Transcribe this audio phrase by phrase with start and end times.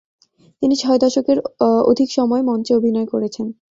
[0.61, 1.37] তিনি ছয় দশকের
[1.91, 3.47] অধিক সময় মঞ্চে অভিনয় করেছেন।